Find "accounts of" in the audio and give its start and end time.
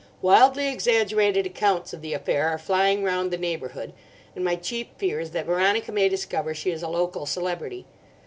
1.45-2.01